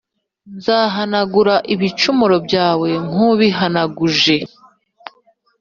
[0.55, 4.37] Nzahanagura ibicumuro byawe nk ubihanaguje